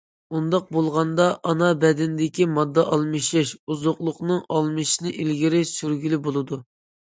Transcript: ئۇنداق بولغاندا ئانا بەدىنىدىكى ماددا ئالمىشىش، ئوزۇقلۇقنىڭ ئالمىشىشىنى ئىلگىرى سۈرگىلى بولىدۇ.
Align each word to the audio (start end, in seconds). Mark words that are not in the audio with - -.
ئۇنداق 0.37 0.69
بولغاندا 0.75 1.25
ئانا 1.51 1.67
بەدىنىدىكى 1.83 2.47
ماددا 2.53 2.85
ئالمىشىش، 2.95 3.51
ئوزۇقلۇقنىڭ 3.69 4.41
ئالمىشىشىنى 4.57 5.15
ئىلگىرى 5.21 5.61
سۈرگىلى 5.75 6.21
بولىدۇ. 6.31 6.61